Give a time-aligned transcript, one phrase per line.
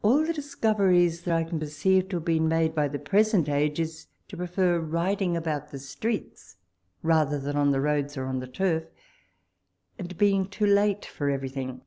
[0.00, 3.50] All the discoveries that I can per ceive to have been made by the present
[3.50, 6.56] age, is to prefer riding about the streets
[7.02, 8.84] rather than on the roads or on the turf,
[9.98, 11.82] and being too late for everything.